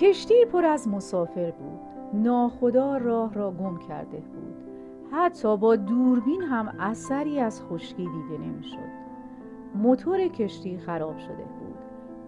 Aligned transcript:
کشتی 0.00 0.44
پر 0.52 0.64
از 0.64 0.88
مسافر 0.88 1.50
بود. 1.50 1.80
ناخدا 2.22 2.96
راه 2.96 3.34
را 3.34 3.50
گم 3.50 3.78
کرده 3.78 4.16
بود. 4.16 4.54
حتی 5.12 5.56
با 5.56 5.76
دوربین 5.76 6.42
هم 6.42 6.74
اثری 6.78 7.40
از 7.40 7.62
خشکی 7.62 8.04
دیده 8.04 8.44
نمی‌شد. 8.44 9.06
موتور 9.74 10.28
کشتی 10.28 10.78
خراب 10.78 11.18
شده 11.18 11.44
بود. 11.44 11.74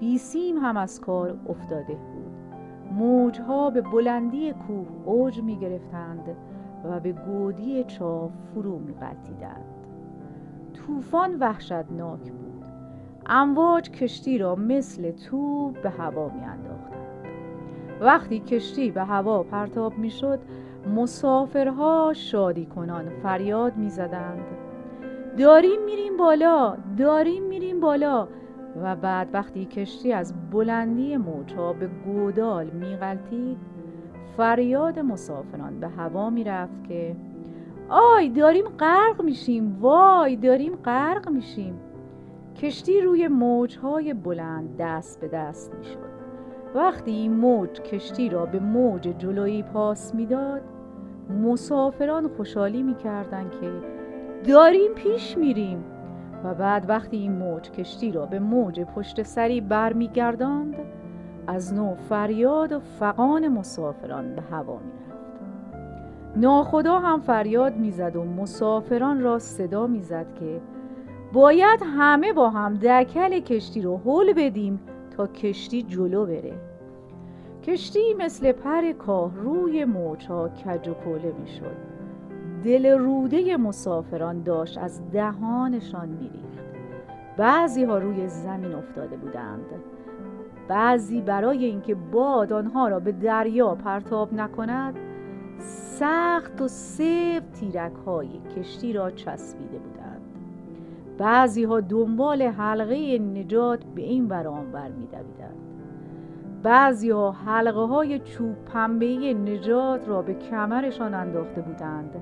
بیسیم 0.00 0.56
هم 0.56 0.76
از 0.76 1.00
کار 1.00 1.38
افتاده 1.48 1.94
بود. 1.94 2.38
موجها 2.92 3.70
به 3.70 3.80
بلندی 3.80 4.52
کوه 4.52 4.86
اوج 5.04 5.42
می 5.42 5.56
گرفتند 5.56 6.36
و 6.84 7.00
به 7.00 7.12
گودی 7.12 7.84
چاه 7.84 8.30
فرو 8.54 8.78
می 8.78 8.94
طوفان 10.72 11.38
وحشتناک 11.38 12.32
بود. 12.32 12.47
امواج 13.28 13.90
کشتی 13.90 14.38
را 14.38 14.54
مثل 14.54 15.10
توپ 15.10 15.82
به 15.82 15.90
هوا 15.90 16.28
می 16.28 16.44
انداختند. 16.44 16.98
وقتی 18.00 18.40
کشتی 18.40 18.90
به 18.90 19.04
هوا 19.04 19.42
پرتاب 19.42 19.98
می 19.98 20.10
شد 20.10 20.40
مسافرها 20.96 22.12
شادی 22.16 22.66
کنان 22.66 23.08
فریاد 23.22 23.76
می 23.76 23.90
زدند 23.90 24.44
داریم 25.38 25.84
میریم 25.84 26.16
بالا 26.16 26.76
داریم 26.98 27.42
میریم 27.42 27.80
بالا. 27.80 28.28
و 28.82 28.96
بعد 28.96 29.28
وقتی 29.32 29.64
کشتی 29.64 30.12
از 30.12 30.50
بلندی 30.50 31.16
موجها 31.16 31.72
به 31.72 31.88
گودال 32.04 32.66
میغلطید 32.66 33.56
فریاد 34.36 34.98
مسافران 34.98 35.80
به 35.80 35.88
هوا 35.88 36.30
می‌رفت 36.30 36.84
که 36.88 37.16
آی 37.88 38.28
داریم 38.28 38.64
غرق 38.64 39.22
میشیم 39.22 39.78
وای 39.80 40.36
داریم 40.36 40.76
غرق 40.76 41.28
میشیم. 41.28 41.80
کشتی 42.58 43.00
روی 43.00 43.28
موجهای 43.28 44.14
بلند 44.14 44.76
دست 44.78 45.20
به 45.20 45.28
دست 45.28 45.74
می‌شد. 45.74 46.18
وقتی 46.74 47.10
این 47.10 47.32
موج 47.32 47.80
کشتی 47.80 48.28
را 48.28 48.46
به 48.46 48.60
موج 48.60 49.02
جلویی 49.18 49.62
پاس 49.62 50.14
می‌داد 50.14 50.62
مسافران 51.42 52.28
خوشحالی 52.28 52.82
می‌کردند 52.82 53.50
که 53.50 53.72
داریم 54.52 54.94
پیش 54.94 55.38
میریم. 55.38 55.84
و 56.44 56.54
بعد 56.54 56.84
وقتی 56.88 57.16
این 57.16 57.32
موج 57.32 57.70
کشتی 57.70 58.12
را 58.12 58.26
به 58.26 58.38
موج 58.38 58.80
پشت 58.80 59.22
سری 59.22 59.60
برمیگرداند 59.60 60.76
از 61.46 61.74
نو 61.74 61.94
فریاد 61.94 62.72
و 62.72 62.80
فقان 62.80 63.48
مسافران 63.48 64.34
به 64.34 64.42
هوا 64.42 64.78
می‌رفت. 64.78 65.18
ناخدا 66.36 66.98
هم 66.98 67.20
فریاد 67.20 67.76
می‌زد 67.76 68.16
و 68.16 68.24
مسافران 68.24 69.20
را 69.20 69.38
صدا 69.38 69.86
می‌زد 69.86 70.34
که 70.34 70.60
باید 71.32 71.80
همه 71.84 72.32
با 72.32 72.50
هم 72.50 72.74
دکل 72.74 73.40
کشتی 73.40 73.82
رو 73.82 74.00
حل 74.04 74.32
بدیم 74.32 74.80
تا 75.16 75.26
کشتی 75.26 75.82
جلو 75.82 76.26
بره. 76.26 76.54
کشتی 77.62 78.14
مثل 78.14 78.52
پر 78.52 78.92
کاه 78.92 79.36
روی 79.36 79.84
موجها 79.84 80.48
کج 80.48 80.88
و 80.88 80.94
کوله 80.94 81.32
می‌شد 81.40 81.76
دل 82.64 82.86
روده 82.86 83.56
مسافران 83.56 84.42
داشت 84.42 84.78
از 84.78 85.10
دهانشان 85.10 86.08
میریخت 86.08 86.68
بعضی 87.36 87.84
ها 87.84 87.98
روی 87.98 88.28
زمین 88.28 88.74
افتاده 88.74 89.16
بودند. 89.16 89.64
بعضی 90.68 91.20
برای 91.20 91.64
اینکه 91.64 91.94
باد 91.94 92.52
آنها 92.52 92.88
را 92.88 93.00
به 93.00 93.12
دریا 93.12 93.74
پرتاب 93.74 94.34
نکند 94.34 94.94
سخت 95.98 96.60
و 96.60 96.68
سفت 96.68 97.52
تیرک 97.52 97.92
های 98.06 98.28
کشتی 98.56 98.92
را 98.92 99.10
چسبیده 99.10 99.78
بودند. 99.78 99.97
بعضی 101.18 101.64
ها 101.64 101.80
دنبال 101.80 102.42
حلقه 102.42 103.18
نجات 103.18 103.84
به 103.94 104.02
این 104.02 104.28
ور 104.28 104.48
آنور 104.48 104.88
میدویدند 104.88 105.56
بعضی 106.62 107.10
ها 107.10 107.30
حلقه 107.30 107.80
های 107.80 108.18
چوب 108.18 108.56
پنبه 108.64 109.34
نجات 109.34 110.08
را 110.08 110.22
به 110.22 110.34
کمرشان 110.34 111.14
انداخته 111.14 111.60
بودند 111.60 112.16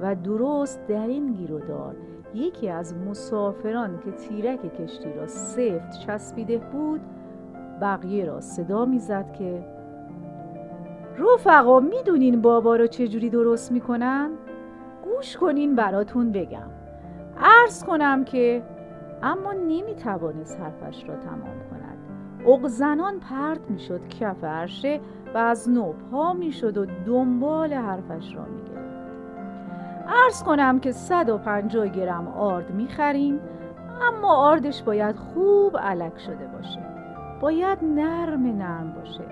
و 0.00 0.14
درست 0.14 0.86
در 0.86 1.06
این 1.06 1.32
گیرودار 1.32 1.96
یکی 2.34 2.68
از 2.68 2.94
مسافران 2.96 3.98
که 4.04 4.10
تیرک 4.10 4.82
کشتی 4.82 5.12
را 5.12 5.26
سفت 5.26 5.98
چسبیده 6.06 6.58
بود 6.58 7.00
بقیه 7.80 8.24
را 8.24 8.40
صدا 8.40 8.84
می‌زد 8.84 9.32
که 9.32 9.64
رفقا 11.18 11.80
می‌دونین 11.80 12.42
بابا 12.42 12.76
را 12.76 12.86
چجوری 12.86 13.30
درست 13.30 13.72
می‌کنن؟ 13.72 14.30
گوش 15.04 15.36
کنین 15.36 15.74
براتون 15.74 16.32
بگم 16.32 16.81
عرض 17.40 17.84
کنم 17.84 18.24
که 18.24 18.62
اما 19.22 19.52
نمی‌توانست 19.52 20.60
حرفش 20.60 21.08
را 21.08 21.16
تمام 21.16 21.58
کند. 21.70 21.98
اقزنان 22.46 23.20
پرت 23.20 23.70
می‌شد 23.70 24.08
کف 24.08 24.44
عرشه 24.44 25.00
و 25.34 25.38
از 25.38 25.70
نو 25.70 25.92
پا 25.92 26.32
می‌شد 26.32 26.78
و 26.78 26.86
دنبال 27.06 27.72
حرفش 27.72 28.34
را 28.34 28.44
می‌گرفت. 28.44 28.72
ارز 30.24 30.42
کنم 30.42 30.80
که 30.80 30.92
150 30.92 31.88
گرم 31.88 32.28
آرد 32.28 32.70
می‌خریم 32.70 33.40
اما 34.02 34.36
آردش 34.36 34.82
باید 34.82 35.16
خوب 35.16 35.78
علک 35.78 36.18
شده 36.18 36.46
باشه. 36.46 36.80
باید 37.40 37.78
نرم 37.82 38.46
نرم 38.46 38.92
باشه. 38.92 39.24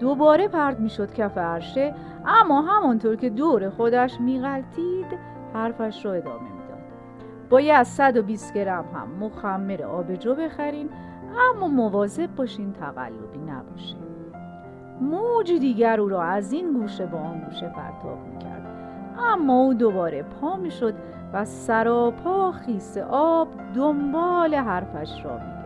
دوباره 0.00 0.48
پرد 0.48 0.80
می‌شد 0.80 1.12
کف 1.12 1.38
عرشه 1.38 1.94
اما 2.26 2.62
همانطور 2.62 3.16
که 3.16 3.30
دور 3.30 3.70
خودش 3.70 4.20
میغلطید 4.20 5.06
حرفش 5.54 6.06
را 6.06 6.12
ادامه 6.12 6.55
باید 7.50 7.82
120 7.82 8.54
گرم 8.54 8.84
هم 8.94 9.26
مخمر 9.26 9.82
آبجو 9.82 10.34
بخرین 10.34 10.88
اما 11.50 11.68
مواظب 11.68 12.34
باشین 12.36 12.72
تقلبی 12.72 13.38
نباشه. 13.38 13.96
موج 15.00 15.52
دیگر 15.52 16.00
او 16.00 16.08
را 16.08 16.22
از 16.22 16.52
این 16.52 16.72
گوشه 16.72 17.06
به 17.06 17.16
آن 17.16 17.40
گوشه 17.40 17.68
پرتاب 17.68 18.18
می‌کرد. 18.32 18.66
اما 19.18 19.62
او 19.62 19.74
دوباره 19.74 20.22
پا 20.22 20.56
می‌شد 20.56 20.94
و 21.32 21.44
سراپا 21.44 22.52
خیس 22.52 22.98
آب 23.10 23.48
دنبال 23.74 24.54
حرفش 24.54 25.24
را 25.24 25.32
می‌گرفت. 25.32 25.56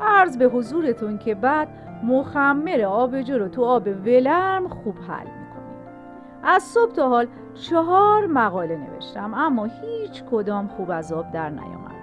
عرض 0.00 0.38
به 0.38 0.44
حضورتون 0.44 1.18
که 1.18 1.34
بعد 1.34 1.68
مخمر 2.02 2.82
آبجو 2.82 3.38
رو 3.38 3.48
تو 3.48 3.64
آب 3.64 3.88
ولرم 4.06 4.68
خوب 4.68 4.94
حل 5.08 5.26
از 6.46 6.62
صبح 6.62 6.92
تا 6.92 7.08
حال 7.08 7.26
چهار 7.54 8.26
مقاله 8.26 8.76
نوشتم 8.76 9.34
اما 9.34 9.64
هیچ 9.64 10.24
کدام 10.30 10.68
خوب 10.68 10.90
از 10.90 11.12
آب 11.12 11.32
در 11.32 11.50
نیامد. 11.50 11.96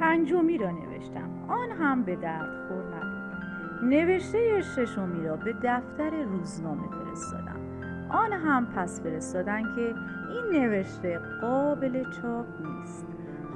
پنجمی 0.00 0.58
را 0.58 0.70
نوشتم 0.70 1.30
آن 1.48 1.70
هم 1.70 2.02
به 2.02 2.16
درد 2.16 2.68
خور 2.68 2.84
نبود. 2.84 3.84
نوشته 3.84 4.62
ششمی 4.62 5.26
را 5.26 5.36
به 5.36 5.52
دفتر 5.62 6.10
روزنامه 6.22 6.88
فرستادم. 6.88 7.60
آن 8.10 8.32
هم 8.32 8.66
پس 8.66 9.02
فرستادن 9.02 9.62
که 9.62 9.94
این 10.30 10.62
نوشته 10.62 11.20
قابل 11.40 12.04
چاپ 12.10 12.46
نیست. 12.60 13.06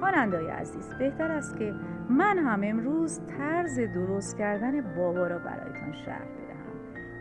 خوانندای 0.00 0.46
عزیز 0.50 0.94
بهتر 0.98 1.30
است 1.30 1.56
که 1.56 1.74
من 2.10 2.38
هم 2.38 2.60
امروز 2.64 3.20
طرز 3.38 3.80
درست 3.80 4.38
کردن 4.38 4.80
بابا 4.96 5.26
را 5.26 5.38
برایتان 5.38 5.92
شرح 5.92 6.24
بدهم. 6.24 6.62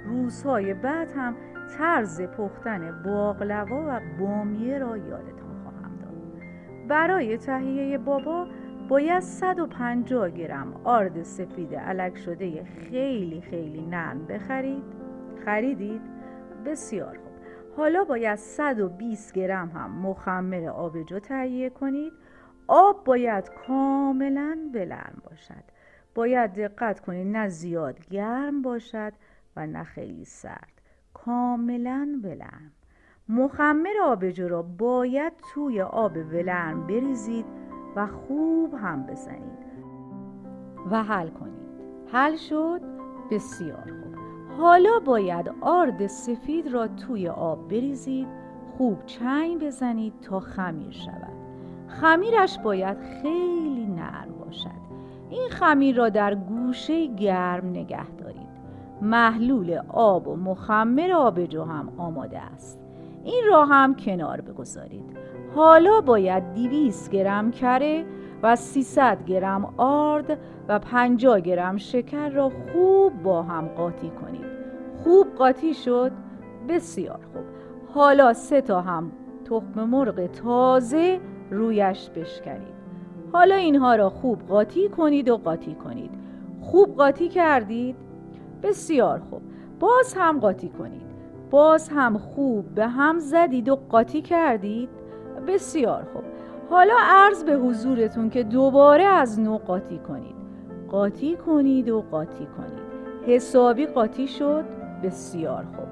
روزهای 0.05 0.73
بعد 0.73 1.11
هم 1.11 1.35
طرز 1.77 2.21
پختن 2.21 3.03
باقلوا 3.03 3.83
و 3.87 4.01
بامیه 4.19 4.77
را 4.77 4.97
یادتان 4.97 5.63
خواهم 5.63 5.97
داد. 5.97 6.41
برای 6.87 7.37
تهیه 7.37 7.97
بابا 7.97 8.47
باید 8.89 9.19
150 9.19 10.29
گرم 10.29 10.81
آرد 10.83 11.23
سفید 11.23 11.75
علک 11.75 12.17
شده 12.17 12.63
خیلی 12.63 13.41
خیلی 13.41 13.85
نرم 13.85 14.25
بخرید. 14.25 14.83
خریدید؟ 15.45 16.01
بسیار 16.65 17.17
خوب. 17.17 17.31
حالا 17.77 18.03
باید 18.03 18.37
120 18.37 19.33
گرم 19.33 19.69
هم 19.69 19.91
مخمر 19.91 20.69
آبجو 20.69 21.19
تهیه 21.19 21.69
کنید. 21.69 22.13
آب 22.67 23.03
باید 23.03 23.51
کاملا 23.67 24.57
بلرم 24.73 25.21
باشد. 25.29 25.63
باید 26.15 26.53
دقت 26.53 26.99
کنید 26.99 27.27
نه 27.27 27.47
زیاد 27.47 28.07
گرم 28.09 28.61
باشد 28.61 29.13
و 29.55 29.67
نه 29.67 29.83
خیلی 29.83 30.25
سرد. 30.25 30.80
کاملا 31.25 32.19
بلرم 32.23 32.71
مخمر 33.29 33.93
آبجو 34.03 34.47
را 34.47 34.61
باید 34.61 35.33
توی 35.53 35.81
آب 35.81 36.17
ولرم 36.17 36.87
بریزید 36.87 37.45
و 37.95 38.07
خوب 38.07 38.73
هم 38.73 39.03
بزنید. 39.03 39.61
و 40.91 41.03
حل 41.03 41.29
کنید. 41.29 41.71
حل 42.11 42.35
شد. 42.35 42.81
بسیار 43.31 43.83
خوب. 43.83 44.15
حالا 44.57 44.99
باید 44.99 45.51
آرد 45.61 46.07
سفید 46.07 46.67
را 46.67 46.87
توی 46.87 47.27
آب 47.27 47.67
بریزید. 47.67 48.27
خوب 48.77 49.05
چنگ 49.05 49.63
بزنید 49.63 50.13
تا 50.21 50.39
خمیر 50.39 50.91
شود. 50.91 51.33
خمیرش 51.87 52.59
باید 52.59 52.97
خیلی 53.21 53.87
نرم 53.87 54.31
باشد. 54.45 54.81
این 55.29 55.49
خمیر 55.49 55.95
را 55.95 56.09
در 56.09 56.35
گوشه 56.35 57.05
گرم 57.05 57.69
نگه 57.69 58.09
دارید. 58.09 58.30
محلول 59.01 59.81
آب 59.87 60.27
و 60.27 60.35
مخمر 60.35 61.11
آبجو 61.11 61.63
هم 61.63 61.89
آماده 61.97 62.39
است. 62.39 62.79
این 63.23 63.43
را 63.47 63.65
هم 63.65 63.95
کنار 63.95 64.41
بگذارید. 64.41 65.17
حالا 65.55 66.01
باید 66.01 66.53
200 66.53 67.11
گرم 67.11 67.51
کره 67.51 68.05
و 68.43 68.55
300 68.55 69.25
گرم 69.25 69.73
آرد 69.77 70.39
و 70.67 70.79
50 70.79 71.39
گرم 71.39 71.77
شکر 71.77 72.29
را 72.29 72.49
خوب 72.49 73.23
با 73.23 73.43
هم 73.43 73.67
قاطی 73.67 74.09
کنید. 74.09 74.51
خوب 75.03 75.27
قاطی 75.37 75.73
شد؟ 75.73 76.11
بسیار 76.69 77.19
خوب. 77.33 77.43
حالا 77.93 78.33
سه 78.33 78.61
تا 78.61 78.81
هم 78.81 79.11
تخم 79.45 79.83
مرغ 79.83 80.25
تازه 80.25 81.19
رویش 81.51 82.09
بشکنید 82.09 82.81
حالا 83.33 83.55
اینها 83.55 83.95
را 83.95 84.09
خوب 84.09 84.39
قاطی 84.47 84.89
کنید 84.89 85.29
و 85.29 85.37
قاطی 85.37 85.75
کنید. 85.75 86.11
خوب 86.61 86.95
قاطی 86.95 87.29
کردید؟ 87.29 87.95
بسیار 88.63 89.21
خوب. 89.29 89.41
باز 89.79 90.13
هم 90.17 90.39
قاطی 90.39 90.69
کنید. 90.69 91.11
باز 91.49 91.89
هم 91.89 92.17
خوب 92.17 92.65
به 92.75 92.87
هم 92.87 93.19
زدید 93.19 93.69
و 93.69 93.75
قاطی 93.75 94.21
کردید. 94.21 94.89
بسیار 95.47 96.03
خوب. 96.13 96.23
حالا 96.69 96.93
عرض 96.99 97.43
به 97.43 97.53
حضورتون 97.53 98.29
که 98.29 98.43
دوباره 98.43 99.03
از 99.03 99.39
نو 99.39 99.57
قاطی 99.57 99.97
کنید. 99.97 100.35
قاطی 100.89 101.35
کنید 101.35 101.89
و 101.89 102.01
قاطی 102.11 102.47
کنید. 102.57 102.91
حسابی 103.27 103.85
قاطی 103.85 104.27
شد. 104.27 104.65
بسیار 105.03 105.65
خوب. 105.75 105.87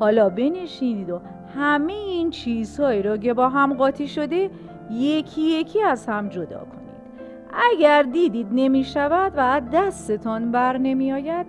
حالا 0.00 0.28
بنشینید 0.28 1.10
و 1.10 1.20
همه 1.56 1.92
این 1.92 2.30
چیزهایی 2.30 3.02
را 3.02 3.16
که 3.16 3.34
با 3.34 3.48
هم 3.48 3.74
قاطی 3.74 4.08
شده 4.08 4.50
یکی 4.90 5.42
یکی 5.42 5.82
از 5.82 6.06
هم 6.06 6.28
جدا 6.28 6.58
کنید. 6.58 6.82
اگر 7.72 8.02
دیدید 8.02 8.46
نمی 8.52 8.84
شود 8.84 9.32
و 9.36 9.62
دستتان 9.72 10.50
بر 10.50 10.78
نمی 10.78 11.12
آید 11.12 11.46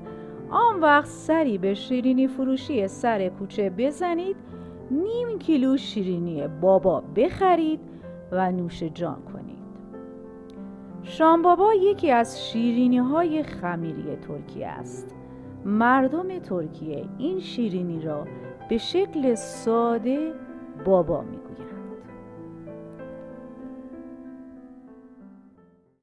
آن 0.54 0.80
وقت 0.80 1.08
سری 1.08 1.58
به 1.58 1.74
شیرینی 1.74 2.28
فروشی 2.28 2.88
سر 2.88 3.30
کوچه 3.30 3.70
بزنید 3.70 4.36
نیم 4.92 5.40
کیلو 5.40 5.78
شیرینی 5.78 6.48
بابا 6.48 7.04
بخرید 7.16 7.80
و 8.32 8.52
نوش 8.52 8.84
جان 8.84 9.22
کنید. 9.34 9.64
شام 11.04 11.42
بابا 11.42 11.74
یکی 11.74 12.12
از 12.12 12.48
شیرینی 12.48 12.98
های 12.98 13.44
خمیری 13.44 14.16
ترکیه 14.16 14.68
است. 14.68 15.16
مردم 15.66 16.40
ترکیه 16.40 17.06
این 17.18 17.40
شیرینی 17.40 18.02
را 18.02 18.28
به 18.70 18.78
شکل 18.78 19.36
ساده 19.36 20.34
بابا 20.86 21.22
می‌گویند. 21.22 21.63